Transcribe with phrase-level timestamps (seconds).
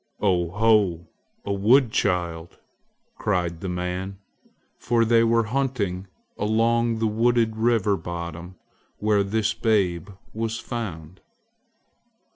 [0.19, 1.07] "Oh ho,
[1.45, 2.57] a wood child!"
[3.19, 4.17] cried the men,
[4.79, 6.07] for they were hunting
[6.39, 8.55] along the wooded river bottom
[8.97, 11.21] where this babe was found.